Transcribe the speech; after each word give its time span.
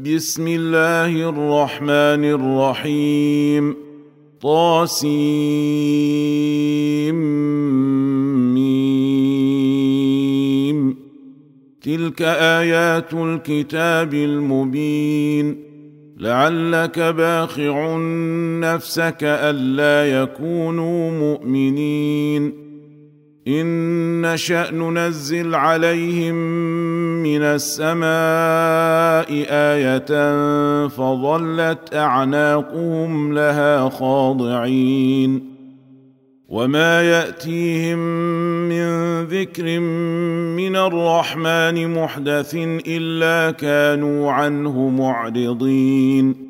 بسم 0.00 0.48
الله 0.48 1.28
الرحمن 1.28 2.24
الرحيم 2.24 3.76
طاسيم 4.40 5.20
تلك 11.82 12.22
ايات 12.22 13.14
الكتاب 13.14 14.14
المبين 14.14 15.64
لعلك 16.18 16.98
باخع 16.98 17.96
نفسك 18.60 19.20
الا 19.22 20.22
يكونوا 20.22 21.10
مؤمنين 21.10 22.59
ان 23.48 24.32
نشا 24.32 24.70
ننزل 24.70 25.54
عليهم 25.54 26.34
من 27.22 27.42
السماء 27.42 28.00
إيه 29.30 29.98
فظلت 30.88 31.94
اعناقهم 31.94 33.32
لها 33.32 33.88
خاضعين 33.88 35.50
وما 36.48 37.02
ياتيهم 37.02 37.98
من 38.68 39.22
ذكر 39.24 39.80
من 40.56 40.76
الرحمن 40.76 41.94
محدث 41.94 42.54
الا 42.86 43.50
كانوا 43.50 44.32
عنه 44.32 44.88
معرضين 44.88 46.49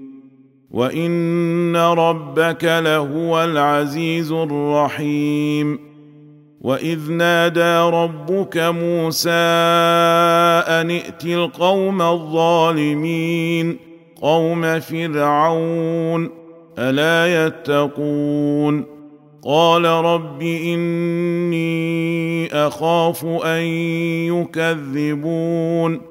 وان 0.71 1.75
ربك 1.75 2.63
لهو 2.63 3.43
العزيز 3.43 4.31
الرحيم 4.31 5.79
واذ 6.61 7.11
نادى 7.11 7.95
ربك 7.95 8.57
موسى 8.57 9.29
ان 9.29 10.91
ائت 10.91 11.25
القوم 11.25 12.01
الظالمين 12.01 13.77
قوم 14.21 14.79
فرعون 14.79 16.29
الا 16.79 17.45
يتقون 17.45 18.85
قال 19.43 19.85
رب 19.85 20.41
اني 20.41 21.67
اخاف 22.53 23.25
ان 23.25 23.61
يكذبون 24.33 26.10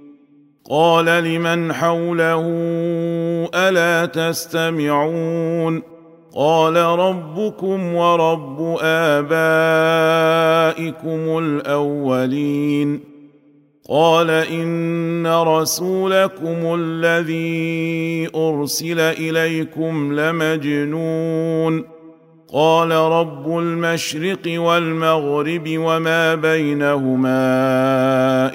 قال 0.71 1.05
لمن 1.05 1.73
حوله 1.73 2.45
ألا 3.55 4.05
تستمعون؟ 4.05 5.83
قال 6.35 6.75
ربكم 6.75 7.95
ورب 7.95 8.77
آبائكم 8.81 9.39
الأولين. 11.37 12.99
قال 13.89 14.29
إن 14.29 15.27
رسولكم 15.27 16.75
الذي 16.79 18.29
أرسل 18.35 18.99
إليكم 18.99 20.19
لمجنون. 20.19 21.90
قال 22.53 22.91
رب 22.91 23.57
المشرق 23.57 24.39
والمغرب 24.47 25.63
وما 25.67 26.35
بينهما 26.35 27.35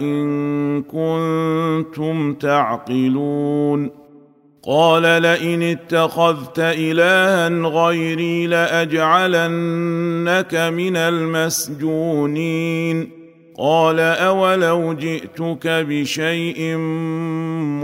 إن 0.01 0.83
كنتم 0.83 2.35
تعقلون. 2.35 3.91
قال 4.69 5.03
لئن 5.03 5.63
اتخذت 5.63 6.59
إلها 6.59 7.49
غيري 7.49 8.47
لأجعلنك 8.47 10.55
من 10.55 10.97
المسجونين. 10.97 13.11
قال 13.59 14.01
أولو 14.01 14.93
جئتك 14.93 15.67
بشيء 15.67 16.77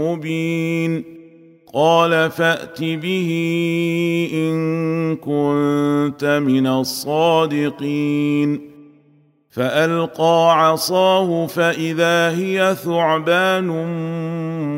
مبين. 0.01 1.12
قال 1.73 2.31
فأت 2.31 2.83
به 2.83 3.29
إن 4.33 5.15
كنت 5.15 6.41
من 6.45 6.67
الصادقين. 6.67 8.61
فألقى 9.49 10.67
عصاه 10.67 11.47
فإذا 11.47 12.37
هي 12.37 12.75
ثعبان 12.83 13.67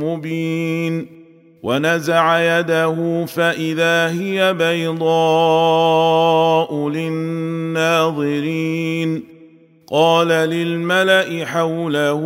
مبين. 0.04 1.08
ونزع 1.64 2.60
يده 2.60 3.26
فإذا 3.26 4.22
هي 4.22 4.54
بيضاء 4.54 5.10
للناظرين. 6.90 9.35
قال 9.92 10.28
للملأ 10.28 11.46
حوله 11.46 12.22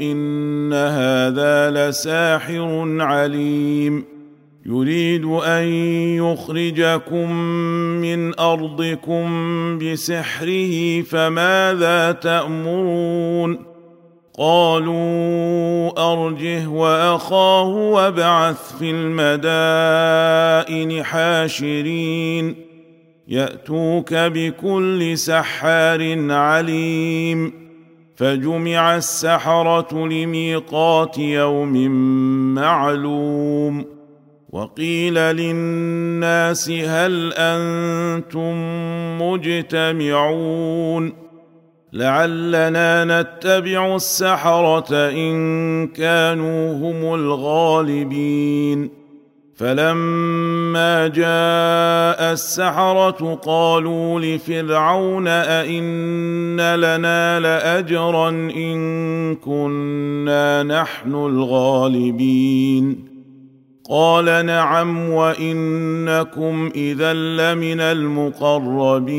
إن 0.00 0.72
هذا 0.72 1.70
لساحر 1.70 2.96
عليم. 3.00 4.04
يريد 4.66 5.24
أن 5.24 5.64
يخرجكم 6.16 7.32
من 8.00 8.38
أرضكم 8.38 9.28
بسحره 9.78 11.02
فماذا 11.02 12.12
تأمرون؟ 12.12 13.58
قالوا 14.38 16.12
أرجه 16.12 16.66
وأخاه 16.66 17.66
وابعث 17.66 18.78
في 18.78 18.90
المدائن 18.90 21.04
حاشرين. 21.04 22.67
يأتوك 23.28 24.14
بكل 24.14 25.18
سحار 25.18 26.30
عليم 26.32 27.52
فجمع 28.16 28.96
السحرة 28.96 30.06
لميقات 30.06 31.18
يوم 31.18 31.90
معلوم 32.54 33.84
وقيل 34.50 35.14
للناس 35.14 36.70
هل 36.70 37.32
أنتم 37.36 38.54
مجتمعون 39.22 41.12
لعلنا 41.92 43.04
نتبع 43.04 43.96
السحرة 43.96 45.10
إن 45.10 45.86
كانوا 45.86 46.72
هم 46.72 47.14
الغالبين 47.14 48.97
فلما 49.58 51.08
جاء 51.08 52.32
السحره 52.32 53.34
قالوا 53.34 54.20
لفرعون 54.20 55.28
ائن 55.28 56.60
لنا 56.60 57.40
لاجرا 57.40 58.28
ان 58.28 59.34
كنا 59.34 60.62
نحن 60.62 61.14
الغالبين 61.14 63.04
قال 63.90 64.46
نعم 64.46 65.10
وانكم 65.10 66.70
اذا 66.74 67.12
لمن 67.12 67.80
المقربين 67.80 69.18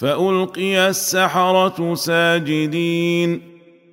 فألقي 0.00 0.88
السحرة 0.88 1.94
ساجدين. 1.94 3.40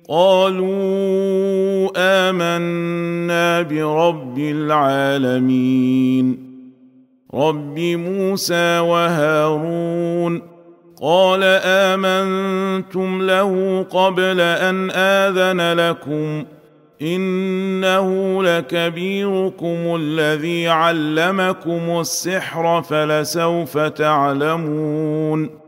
قالوا 0.08 1.88
آمنا 1.96 3.62
برب 3.62 4.38
العالمين. 4.38 6.38
رب 7.34 7.78
موسى 7.78 8.78
وهارون. 8.78 10.42
قال 11.02 11.40
آمنتم 11.64 13.22
له 13.22 13.82
قبل 13.82 14.40
أن 14.40 14.90
آذن 14.90 15.72
لكم. 15.72 16.44
إنه 17.02 18.42
لكبيركم 18.42 19.96
الذي 20.00 20.68
علمكم 20.68 22.00
السحر 22.00 22.82
فلسوف 22.82 23.78
تعلمون. 23.78 25.67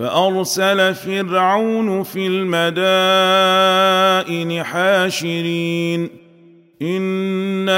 فأرسل 0.00 0.94
فرعون 0.94 2.02
في 2.02 2.26
المدائن 2.26 4.64
حاشرين. 4.64 6.08
إن 6.82 7.68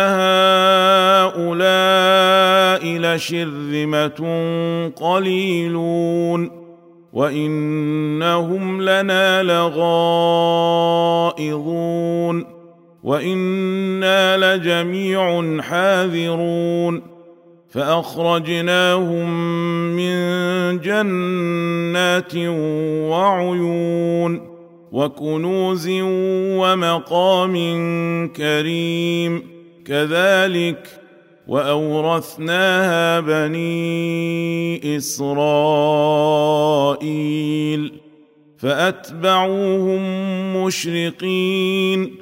هؤلاء 1.30 2.84
لشرذمة 2.84 4.50
قليلون. 4.96 6.50
وإنهم 7.12 8.82
لنا 8.82 9.42
لغائظون. 9.42 9.82
وإنا 13.02 14.56
لجميع 14.56 15.60
حاذرون. 15.62 17.11
فأخرجناهم 17.72 19.30
من 19.96 20.16
جنات 20.80 22.32
وعيون 23.10 24.52
وكنوز 24.92 25.88
ومقام 26.60 27.56
كريم 28.36 29.42
كذلك 29.86 30.88
وأورثناها 31.48 33.20
بني 33.20 34.96
إسرائيل 34.96 36.42
فأتبعوهم 38.58 40.02
مشرقين 40.64 42.21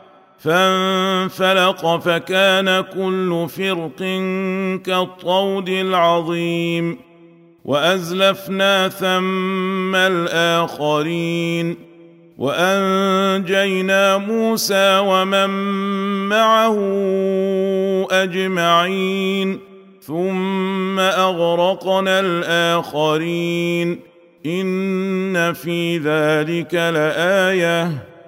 فانفلق 0.43 1.97
فكان 1.97 2.81
كل 2.81 3.47
فرق 3.49 3.99
كالطود 4.85 5.69
العظيم 5.69 6.97
وأزلفنا 7.65 8.89
ثم 8.89 9.95
الآخرين 9.95 11.75
وأنجينا 12.37 14.17
موسى 14.17 14.99
ومن 14.99 15.49
معه 16.29 16.77
أجمعين 18.11 19.59
ثم 20.01 20.99
أغرقنا 20.99 22.19
الآخرين 22.19 23.99
إن 24.45 25.53
في 25.53 25.97
ذلك 25.97 26.73
لآية 26.73 28.10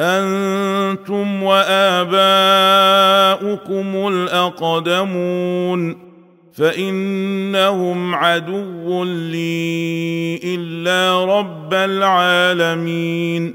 أنتم 0.00 1.42
وآباؤكم 1.42 2.08
الأقدمون 4.08 5.96
فإنهم 6.52 8.14
عدو 8.14 9.04
لي 9.04 10.40
إلا 10.44 11.24
رب 11.24 11.74
العالمين 11.74 13.54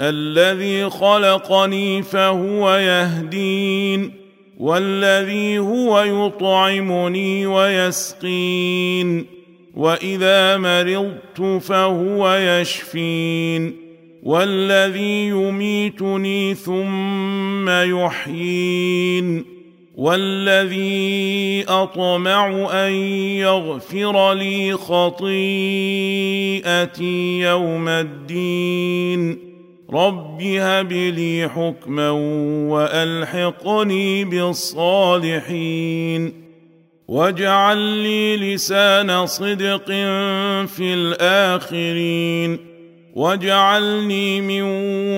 الذي 0.00 0.90
خلقني 0.90 2.02
فهو 2.02 2.74
يهدين 2.74 4.12
والذي 4.58 5.58
هو 5.58 6.00
يطعمني 6.00 7.46
ويسقين 7.46 9.26
وإذا 9.74 10.56
مرضت 10.56 11.62
فهو 11.62 12.34
يشفين 12.34 13.79
والذي 14.22 15.28
يميتني 15.28 16.54
ثم 16.54 17.70
يحيين 17.70 19.60
والذي 19.96 21.64
أطمع 21.68 22.68
أن 22.72 22.92
يغفر 22.92 24.34
لي 24.34 24.72
خطيئتي 24.72 25.30
يوم 27.40 27.88
الدين. 27.88 29.38
رب 29.92 30.42
هب 30.42 30.92
لي 30.92 31.48
حكما 31.48 32.10
وألحقني 32.70 34.24
بالصالحين. 34.24 35.70
واجعل 37.08 37.78
لي 37.78 38.36
لسان 38.36 39.26
صدق 39.26 39.86
في 40.66 40.94
الآخرين. 40.94 42.69
واجعلني 43.14 44.40
من 44.40 44.62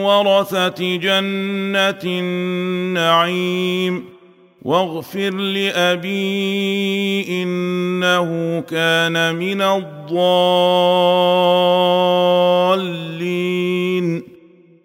ورثه 0.05 0.97
جنه 0.97 2.01
النعيم 2.05 4.05
واغفر 4.63 5.31
لابي 5.31 7.25
انه 7.43 8.61
كان 8.61 9.35
من 9.35 9.63
الضالين 9.63 9.93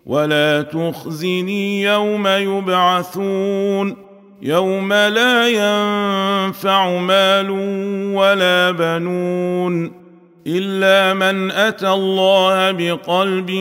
ولا 0.05 0.61
تخزني 0.61 1.81
يوم 1.81 2.27
يبعثون 2.27 3.95
يوم 4.41 4.93
لا 4.93 5.47
ينفع 5.47 6.99
مال 6.99 7.49
ولا 8.15 8.71
بنون 8.71 10.06
الا 10.48 11.13
من 11.13 11.51
اتى 11.51 11.89
الله 11.89 12.72
بقلب 12.72 13.51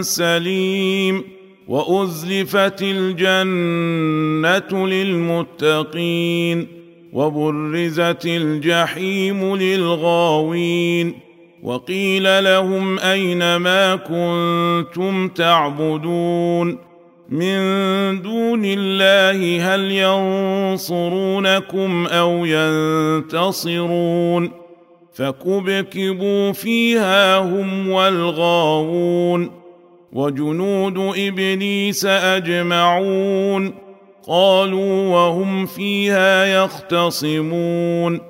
سليم 0.00 1.24
وازلفت 1.68 2.82
الجنه 2.82 4.86
للمتقين 4.88 6.66
وبرزت 7.12 8.26
الجحيم 8.26 9.56
للغاوين 9.56 11.14
وقيل 11.62 12.44
لهم 12.44 12.98
اين 12.98 13.56
ما 13.56 13.96
كنتم 13.96 15.28
تعبدون 15.28 16.78
من 17.28 17.58
دون 18.22 18.62
الله 18.64 19.74
هل 19.74 19.92
ينصرونكم 20.72 22.06
أو 22.06 22.46
ينتصرون 22.46 24.61
فكبكبوا 25.12 26.52
فيها 26.52 27.38
هم 27.38 27.90
والغاوون 27.90 29.50
وجنود 30.12 30.98
ابليس 30.98 32.04
اجمعون 32.04 33.74
قالوا 34.26 35.08
وهم 35.08 35.66
فيها 35.66 36.64
يختصمون 36.64 38.20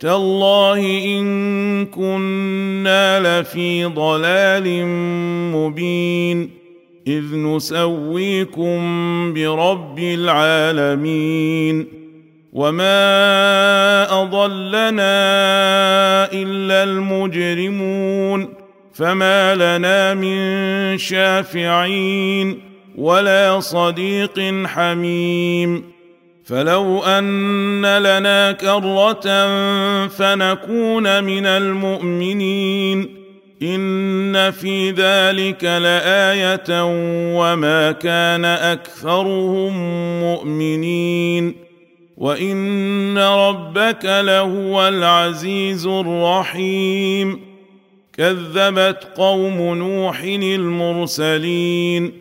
تالله 0.00 1.04
ان 1.04 1.86
كنا 1.86 3.40
لفي 3.40 3.84
ضلال 3.84 4.86
مبين 5.56 6.50
اذ 7.06 7.36
نسويكم 7.36 8.80
برب 9.34 9.98
العالمين 9.98 12.03
وما 12.54 14.22
اضلنا 14.22 15.14
الا 16.32 16.84
المجرمون 16.84 18.48
فما 18.92 19.54
لنا 19.54 20.14
من 20.14 20.98
شافعين 20.98 22.60
ولا 22.96 23.60
صديق 23.60 24.66
حميم 24.66 25.84
فلو 26.44 27.02
ان 27.02 27.98
لنا 27.98 28.52
كره 28.52 29.48
فنكون 30.08 31.24
من 31.24 31.46
المؤمنين 31.46 33.24
ان 33.62 34.50
في 34.50 34.90
ذلك 34.90 35.64
لايه 35.64 36.84
وما 37.36 37.92
كان 37.92 38.44
اكثرهم 38.44 39.72
مؤمنين 40.20 41.63
وان 42.24 43.18
ربك 43.18 44.04
لهو 44.04 44.88
العزيز 44.88 45.86
الرحيم 45.86 47.40
كذبت 48.12 49.08
قوم 49.16 49.74
نوح 49.74 50.20
المرسلين 50.22 52.12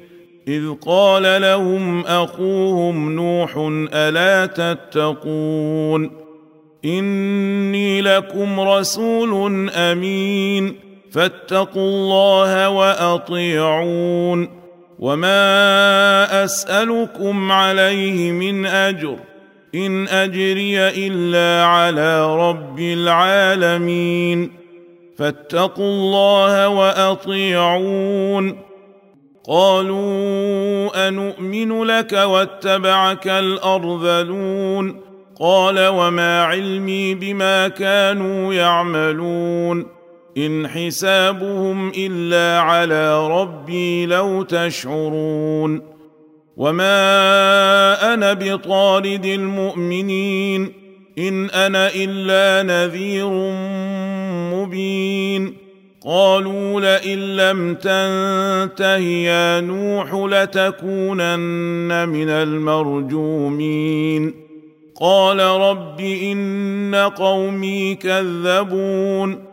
اذ 0.48 0.74
قال 0.86 1.42
لهم 1.42 2.06
اخوهم 2.06 3.16
نوح 3.16 3.54
الا 3.94 4.46
تتقون 4.46 6.12
اني 6.86 8.02
لكم 8.02 8.60
رسول 8.60 9.70
امين 9.70 10.76
فاتقوا 11.12 11.90
الله 11.90 12.70
واطيعون 12.70 14.50
وما 15.00 16.44
اسالكم 16.44 17.52
عليه 17.52 18.32
من 18.32 18.66
اجر 18.66 19.33
إن 19.76 20.08
أجري 20.08 20.80
إلا 20.80 21.66
على 21.66 22.36
رب 22.50 22.80
العالمين. 22.80 24.52
فاتقوا 25.18 25.90
الله 25.90 26.70
وأطيعون. 26.70 28.58
قالوا 29.50 31.08
انومن 31.08 31.84
لك 31.84 32.14
واتبعك 32.14 33.28
الأرذلون. 33.28 35.02
قال 35.40 35.88
وما 35.88 36.44
علمي 36.44 37.16
بما 37.16 37.68
كانوا 37.68 38.54
يعملون. 38.54 39.86
إن 40.38 40.68
حسابهم 40.68 41.92
إلا 41.98 42.62
على 42.62 43.28
ربي 43.28 44.06
لو 44.06 44.44
تشعرون. 44.44 45.93
وما 46.58 48.14
أنا 48.14 48.34
بطارد 48.34 49.26
المؤمنين 49.26 50.72
ان 51.18 51.50
أنا 51.50 51.90
الا 51.96 52.64
نذير 52.64 53.30
مبين 54.54 55.54
قالوا 56.06 56.82
لئن 56.82 57.36
لم 57.36 57.76
تنته 57.76 58.98
يا 58.98 59.62
نوح 59.62 60.14
لتكونن 60.14 62.10
من 62.10 62.30
المرجومين 62.30 64.34
قال 65.02 65.40
رب 65.40 66.00
ان 66.00 66.96
قومي 67.16 67.96
كذبون 67.96 69.53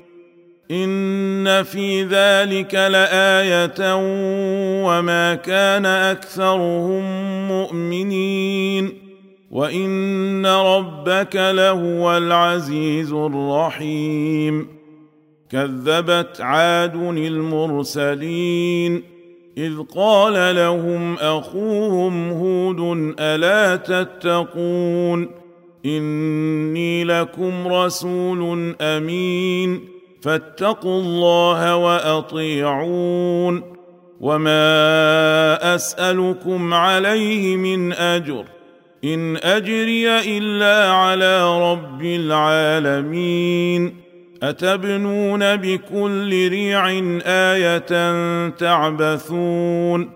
ان 0.71 1.63
في 1.63 2.03
ذلك 2.03 2.75
لايه 2.75 3.95
وما 4.85 5.35
كان 5.35 5.85
اكثرهم 5.85 7.03
مؤمنين 7.47 8.93
وان 9.51 10.45
ربك 10.45 11.35
لهو 11.35 12.17
العزيز 12.17 13.13
الرحيم 13.13 14.67
كذبت 15.49 16.41
عاد 16.41 16.95
المرسلين 17.17 19.03
اذ 19.57 19.79
قال 19.95 20.55
لهم 20.55 21.15
اخوهم 21.15 22.29
هود 22.29 23.13
الا 23.19 23.75
تتقون 23.75 25.29
اني 25.85 27.03
لكم 27.03 27.67
رسول 27.67 28.75
امين 28.81 29.90
فاتقوا 30.21 31.01
الله 31.01 31.75
وأطيعون 31.75 33.63
وما 34.21 35.75
أسألكم 35.75 36.73
عليه 36.73 37.55
من 37.57 37.93
أجر 37.93 38.45
إن 39.03 39.37
أجري 39.37 40.37
إلا 40.37 40.91
على 40.91 41.59
رب 41.71 42.03
العالمين 42.05 43.95
أتبنون 44.43 45.55
بكل 45.55 46.47
ريع 46.49 46.89
آية 47.25 48.49
تعبثون 48.49 50.11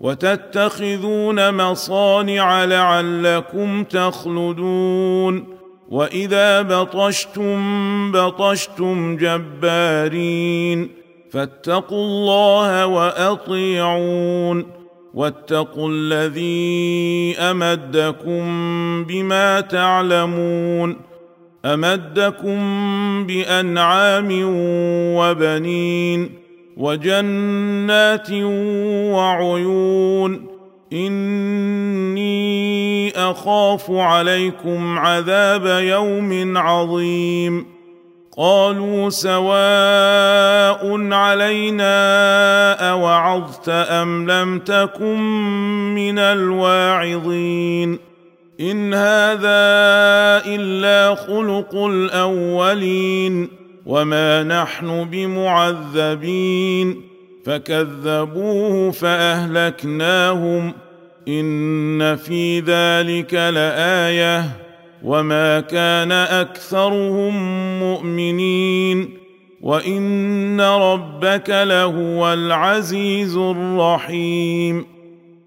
وتتخذون 0.00 1.54
مصانع 1.54 2.64
لعلكم 2.64 3.84
تخلدون 3.84 5.55
واذا 5.88 6.62
بطشتم 6.62 8.12
بطشتم 8.12 9.16
جبارين 9.16 10.88
فاتقوا 11.30 12.04
الله 12.06 12.86
واطيعون 12.86 14.66
واتقوا 15.14 15.90
الذي 15.90 17.36
امدكم 17.38 18.44
بما 19.04 19.60
تعلمون 19.60 20.96
امدكم 21.64 22.58
بانعام 23.26 24.28
وبنين 25.16 26.30
وجنات 26.76 28.30
وعيون 29.12 30.55
اني 30.92 33.10
اخاف 33.10 33.90
عليكم 33.90 34.98
عذاب 34.98 35.66
يوم 35.66 36.56
عظيم 36.56 37.66
قالوا 38.38 39.10
سواء 39.10 41.12
علينا 41.12 42.90
اوعظت 42.90 43.68
ام 43.68 44.30
لم 44.30 44.58
تكن 44.58 45.20
من 45.94 46.18
الواعظين 46.18 47.98
ان 48.60 48.94
هذا 48.94 49.66
الا 50.46 51.14
خلق 51.14 51.74
الاولين 51.74 53.48
وما 53.86 54.42
نحن 54.42 55.04
بمعذبين 55.04 57.05
فكذبوه 57.46 58.90
فأهلكناهم. 58.90 60.72
إن 61.28 62.16
في 62.16 62.60
ذلك 62.60 63.34
لآية. 63.34 64.44
وما 65.04 65.60
كان 65.60 66.12
أكثرهم 66.12 67.34
مؤمنين. 67.80 69.18
وإن 69.60 70.60
ربك 70.60 71.50
لهو 71.50 72.32
العزيز 72.32 73.36
الرحيم. 73.36 74.86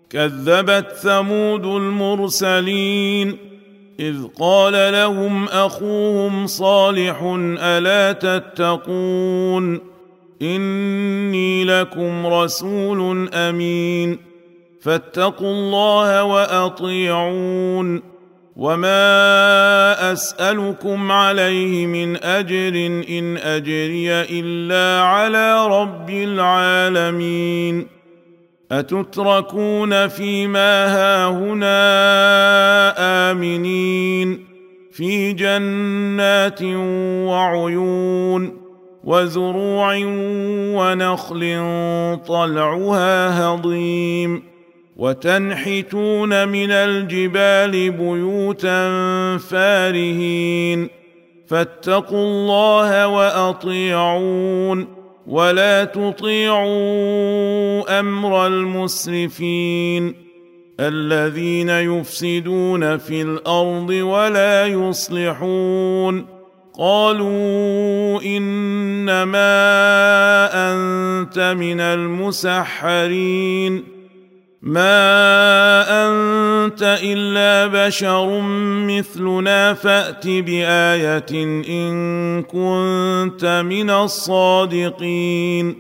كذبت 0.10 0.92
ثمود 0.92 1.66
المرسلين. 1.66 3.38
إذ 4.00 4.16
قال 4.40 4.94
لهم 4.94 5.46
أخوهم 5.46 6.48
صالح 6.48 7.18
ألا 7.62 8.12
تتقون؟ 8.12 9.89
إني 10.42 11.64
لكم 11.64 12.28
رسول 12.28 13.30
أمين. 13.34 14.18
فاتقوا 14.82 15.52
الله 15.52 16.24
وأطيعون. 16.24 18.02
وما 18.56 20.12
أسألكم 20.12 21.12
عليه 21.12 21.86
من 21.86 22.24
أجر 22.24 23.04
إن 23.10 23.38
أجري 23.38 24.12
إلا 24.12 25.02
على 25.04 25.68
رب 25.68 26.10
العالمين. 26.10 27.88
أتتركون 28.72 30.08
فيما 30.08 30.88
هاهنا 30.88 31.72
آمنين. 33.32 34.46
في 34.92 35.34
جنات 35.34 36.60
وعيون. 37.28 38.69
وزروع 39.04 39.96
ونخل 40.76 41.68
طلعها 42.28 43.46
هضيم. 43.46 44.44
وتنحتون 44.98 46.48
من 46.48 46.72
الجبال 46.72 47.92
بيوتا 47.92 48.88
فارهين. 49.38 50.90
فاتقوا 51.48 52.26
الله 52.26 53.08
وأطيعون. 53.08 54.88
ولا 55.28 55.84
تطيعوا 55.84 56.80
أمر 58.00 58.48
المسرفين. 58.48 60.30
الذين 60.80 61.70
يفسدون 61.70 62.98
في 62.98 63.22
الأرض 63.22 63.90
ولا 63.90 64.68
يصلحون. 64.68 66.39
قالوا 66.78 68.22
إنما 68.22 69.40
أنت 70.54 71.56
من 71.60 71.80
المسحرين. 71.80 73.84
ما 74.62 75.82
أنت 75.90 76.98
إلا 77.04 77.88
بشر 77.88 78.42
مثلنا 78.88 79.74
فأت 79.74 80.28
بآية 80.28 81.34
إن 81.70 82.44
كنت 82.44 83.64
من 83.66 83.90
الصادقين. 83.90 85.76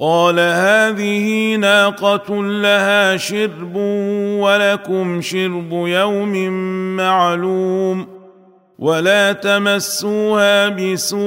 قال 0.00 0.40
هذه 0.40 1.56
ناقة 1.56 2.42
لها 2.42 3.16
شرب 3.16 3.76
ولكم 4.40 5.20
شرب 5.20 5.72
يوم 5.72 6.48
معلوم. 6.96 8.15
ولا 8.78 9.32
تمسوها 9.32 10.68
بسوء 10.68 11.18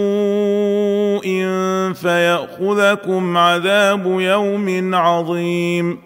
فياخذكم 1.94 3.38
عذاب 3.38 4.06
يوم 4.06 4.96
عظيم 4.96 6.00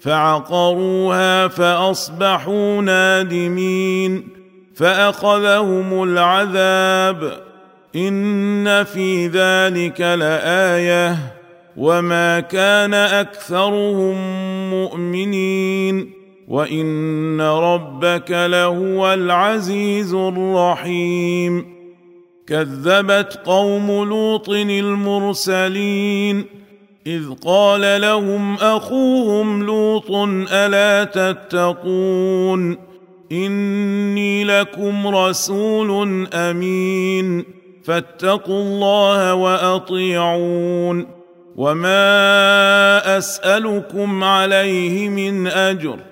فعقروها 0.00 1.48
فاصبحوا 1.48 2.80
نادمين 2.80 4.28
فاخذهم 4.74 6.02
العذاب 6.02 7.32
ان 7.96 8.84
في 8.84 9.26
ذلك 9.26 10.00
لايه 10.00 11.16
وما 11.76 12.40
كان 12.40 12.94
اكثرهم 12.94 14.16
مؤمنين 14.70 16.21
وان 16.52 17.40
ربك 17.40 18.30
لهو 18.30 19.14
العزيز 19.14 20.14
الرحيم 20.14 21.66
كذبت 22.46 23.40
قوم 23.44 24.04
لوط 24.08 24.48
المرسلين 24.48 26.44
اذ 27.06 27.30
قال 27.44 28.00
لهم 28.00 28.54
اخوهم 28.54 29.62
لوط 29.62 30.10
الا 30.52 31.04
تتقون 31.04 32.76
اني 33.32 34.44
لكم 34.44 35.06
رسول 35.06 36.28
امين 36.34 37.44
فاتقوا 37.84 38.62
الله 38.62 39.34
واطيعون 39.34 41.06
وما 41.56 43.18
اسالكم 43.18 44.24
عليه 44.24 45.08
من 45.08 45.46
اجر 45.46 46.11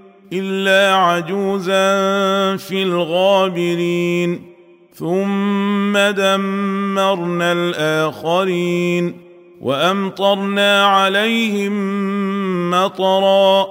إلا 0.33 0.95
عجوزا 0.95 1.91
في 2.57 2.83
الغابرين. 2.83 4.41
ثم 4.93 5.97
دمرنا 5.97 7.51
الآخرين 7.51 9.17
وأمطرنا 9.61 10.85
عليهم 10.85 11.71
مطرا 12.71 13.67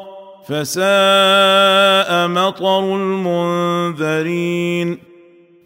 فساء 0.49 2.29
مطر 2.29 2.97
المنذرين. 2.97 4.99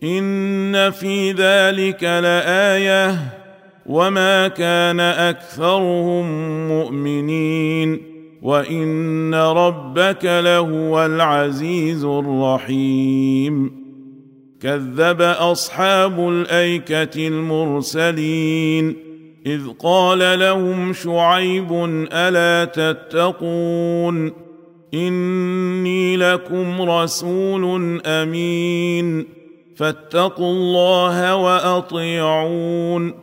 إن 0.03 0.91
في 0.91 1.33
ذلك 1.33 2.05
لآية 2.05 3.17
وما 3.87 4.49
كان 4.49 5.01
أكثرهم 5.01 6.27
مؤمنين. 6.69 8.14
وان 8.45 9.35
ربك 9.35 10.25
لهو 10.25 11.07
العزيز 11.07 12.05
الرحيم 12.05 13.85
كذب 14.61 15.21
اصحاب 15.23 16.29
الايكه 16.29 17.29
المرسلين 17.29 18.97
اذ 19.47 19.69
قال 19.79 20.39
لهم 20.39 20.93
شعيب 20.93 21.73
الا 22.13 22.65
تتقون 22.65 24.33
اني 24.95 26.17
لكم 26.17 26.83
رسول 26.83 28.01
امين 28.07 29.27
فاتقوا 29.77 30.53
الله 30.53 31.37
واطيعون 31.37 33.15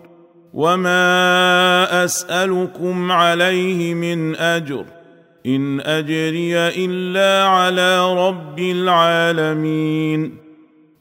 وما 0.53 2.05
اسالكم 2.05 3.11
عليه 3.11 3.93
من 3.93 4.35
اجر 4.35 4.85
إن 5.45 5.79
أجري 5.79 6.57
إلا 6.57 7.47
على 7.47 8.27
رب 8.27 8.59
العالمين. 8.59 10.37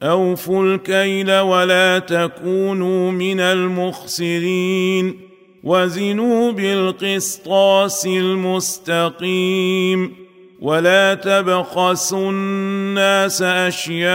أوفوا 0.03 0.65
الكيل 0.65 1.39
ولا 1.39 1.99
تكونوا 1.99 3.11
من 3.11 3.39
المخسرين. 3.39 5.19
وزنوا 5.63 6.51
بالقسطاس 6.51 8.05
المستقيم. 8.05 10.13
ولا 10.61 11.13
تبخسوا 11.13 12.31
الناس 12.31 13.41
أشياءهم 13.41 14.07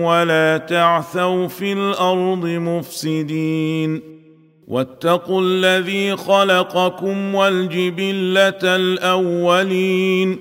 ولا 0.00 0.56
تعثوا 0.56 1.48
في 1.48 1.72
الأرض 1.72 2.46
مفسدين. 2.46 4.13
واتقوا 4.68 5.42
الذي 5.42 6.16
خلقكم 6.16 7.34
والجبلة 7.34 8.58
الأولين. 8.62 10.38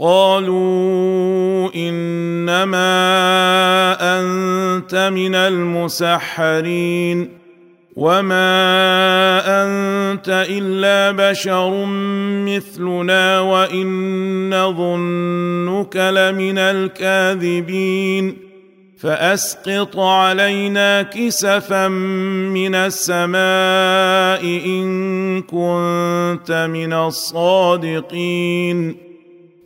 قالوا 0.00 1.74
إنما 1.74 2.76
أنت 4.00 5.10
من 5.14 5.34
المسحرين. 5.34 7.28
وما 7.96 8.44
أنت 9.46 10.46
إلا 10.50 11.30
بشر 11.30 11.84
مثلنا 12.46 13.40
وإن 13.40 13.86
نظنك 14.54 15.96
لمن 15.96 16.58
الكاذبين. 16.58 18.45
فأسقط 18.98 19.98
علينا 19.98 21.02
كسفا 21.02 21.88
من 21.88 22.74
السماء 22.74 24.44
إن 24.66 25.42
كنت 25.42 26.68
من 26.70 26.92
الصادقين. 26.92 28.96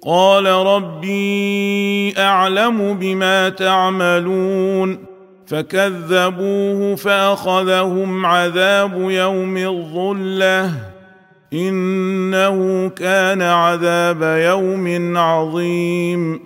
قال 0.07 0.47
ربي 0.47 2.15
أعلم 2.19 2.95
بما 2.95 3.49
تعملون. 3.49 4.99
فكذبوه 5.47 6.95
فأخذهم 6.95 8.27
عذاب 8.27 9.11
يوم 9.11 9.57
الظلة. 9.57 10.73
إنه 11.53 12.89
كان 12.89 13.43
عذاب 13.43 14.23
يوم 14.23 15.17
عظيم. 15.17 16.41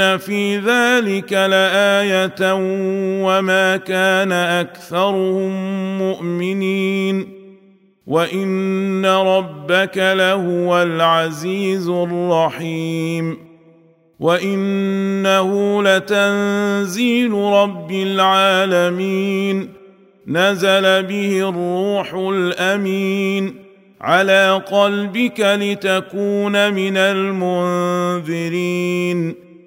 ان 0.00 0.18
في 0.18 0.58
ذلك 0.58 1.32
لايه 1.32 2.54
وما 3.24 3.76
كان 3.76 4.32
اكثرهم 4.32 5.50
مؤمنين 5.98 7.28
وان 8.06 9.06
ربك 9.06 9.98
لهو 9.98 10.82
العزيز 10.82 11.88
الرحيم 11.88 13.38
وانه 14.20 15.82
لتنزيل 15.82 17.32
رب 17.32 17.92
العالمين 17.92 19.72
نزل 20.26 21.02
به 21.02 21.48
الروح 21.48 22.14
الامين 22.14 23.54
على 24.00 24.62
قلبك 24.70 25.40
لتكون 25.40 26.74
من 26.74 26.96
المنذرين 26.96 28.26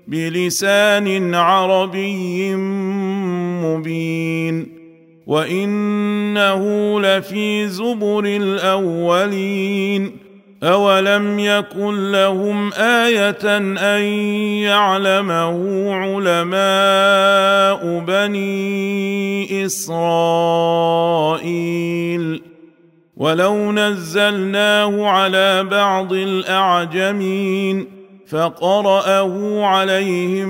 بلسان 0.09 1.35
عربي 1.35 2.55
مبين 3.65 4.79
وإنه 5.27 6.63
لفي 7.01 7.67
زبر 7.67 8.25
الأولين 8.25 10.11
أولم 10.63 11.39
يكن 11.39 12.11
لهم 12.11 12.73
آية 12.73 13.57
أن 13.57 14.01
يعلمه 14.63 15.93
علماء 15.93 16.59
بني 17.99 19.65
إسرائيل 19.65 20.09
ولو 23.17 23.71
نزلناه 23.71 25.07
على 25.07 25.63
بعض 25.63 26.13
الأعجمين 26.13 27.98
فقرأه 28.29 29.65
عليهم 29.65 30.49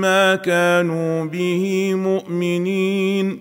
ما 0.00 0.34
كانوا 0.34 1.24
به 1.24 1.94
مؤمنين. 1.94 3.40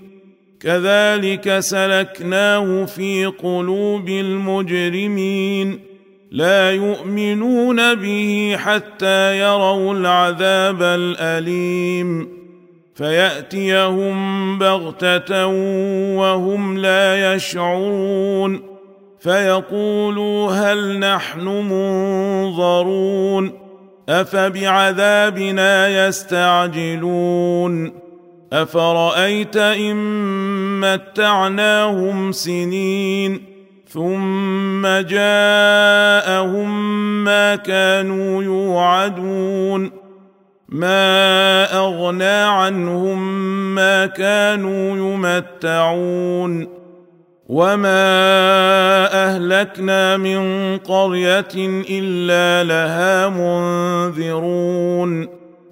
كذلك 0.60 1.60
سلكناه 1.60 2.86
في 2.86 3.26
قلوب 3.26 4.10
المجرمين. 4.10 5.80
لا 6.32 6.71
يؤمنون 6.71 7.95
به 7.95 8.56
حتى 8.58 9.39
يروا 9.39 9.93
العذاب 9.93 10.82
الأليم. 10.82 12.28
فيأتيهم 12.95 14.60
بغتة 14.60 15.47
وهم 16.17 16.78
لا 16.78 17.34
يشعرون. 17.34 18.62
فيقولوا 19.19 20.52
هل 20.52 21.00
نحن 21.00 21.47
منظرون. 21.47 23.66
افبعذابنا 24.10 26.08
يستعجلون 26.08 27.91
افرايت 28.54 29.58
ان 29.58 29.96
متعناهم 30.80 32.32
سنين 32.32 33.43
ثم 33.89 34.88
جاءهم 34.88 36.70
ما 37.24 37.56
كانوا 37.56 38.43
يوعدون 38.43 39.91
ما 40.70 41.78
اغنى 41.78 42.26
عنهم 42.26 43.46
ما 43.76 44.06
كانوا 44.06 44.98
يمتعون 44.98 46.77
وما 47.47 49.07
اهلكنا 49.25 50.17
من 50.17 50.77
قريه 50.77 51.83
الا 51.89 52.63
لها 52.63 53.29
منذرون 53.29 55.27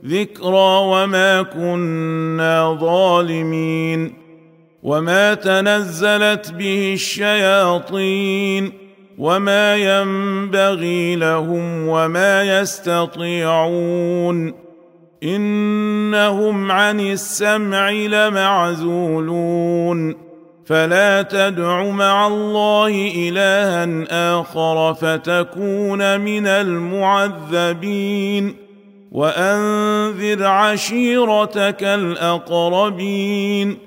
ذكرى 0.05 0.79
وما 0.83 1.41
كنا 1.41 2.77
ظالمين 2.79 4.13
وما 4.83 5.33
تنزلت 5.33 6.51
به 6.51 6.93
الشياطين 6.93 8.71
وما 9.17 9.75
ينبغي 9.75 11.15
لهم 11.15 11.87
وما 11.87 12.59
يستطيعون 12.59 14.53
انهم 15.23 16.71
عن 16.71 16.99
السمع 16.99 17.89
لمعزولون 17.91 19.35
فلا 20.65 21.21
تدع 21.21 21.83
مع 21.83 22.27
الله 22.27 23.11
إلها 23.15 24.05
آخر 24.41 24.93
فتكون 24.93 26.21
من 26.21 26.47
المعذبين 26.47 28.15
وأنذر 29.11 30.45
عشيرتك 30.45 31.83
الأقربين 31.83 33.77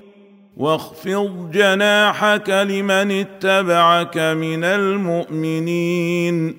واخفض 0.57 1.51
جناحك 1.51 2.51
لمن 2.51 3.11
اتبعك 3.11 4.19
من 4.19 4.65
المؤمنين 4.65 6.59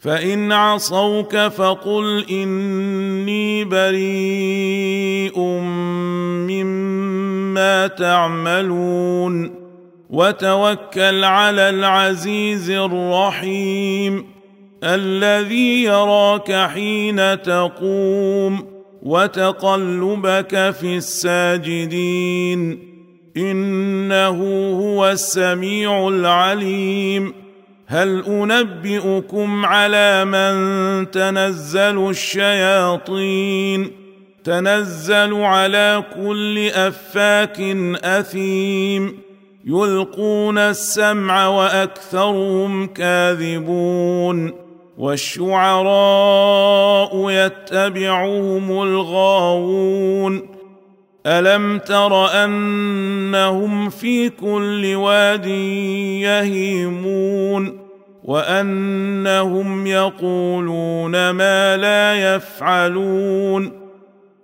فإن 0.00 0.52
عصوك 0.52 1.36
فقل 1.36 2.24
إني 2.30 3.64
بريء 3.64 5.38
مما 6.48 7.01
تعملون 7.98 9.62
وتوكل 10.10 11.24
على 11.24 11.68
العزيز 11.70 12.70
الرحيم 12.70 14.24
الذي 14.84 15.82
يراك 15.82 16.52
حين 16.52 17.42
تقوم 17.42 18.66
وتقلبك 19.02 20.70
في 20.70 20.96
الساجدين 20.96 22.78
إنه 23.36 24.38
هو 24.80 25.08
السميع 25.10 26.08
العليم 26.08 27.34
هل 27.86 28.24
أنبئكم 28.26 29.66
على 29.66 30.24
من 30.24 31.10
تنزل 31.10 32.10
الشياطين 32.10 34.01
تنزل 34.44 35.34
على 35.34 36.04
كل 36.16 36.68
أفاك 36.68 37.60
أثيم. 38.04 39.18
يلقون 39.66 40.58
السمع 40.58 41.46
وأكثرهم 41.46 42.86
كاذبون. 42.86 44.52
والشعراء 44.98 45.90
يتبعهم 47.30 48.82
الغاوون. 48.82 50.48
ألم 51.26 51.78
تر 51.78 52.44
أنهم 52.44 53.90
في 53.90 54.28
كل 54.28 54.94
واد 54.94 55.46
يهيمون؟ 56.20 57.78
وأنهم 58.24 59.86
يقولون 59.86 61.30
ما 61.30 61.76
لا 61.76 62.34
يفعلون. 62.34 63.81